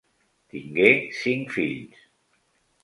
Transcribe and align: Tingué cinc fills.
Tingué 0.53 0.89
cinc 1.21 1.55
fills. 1.59 2.05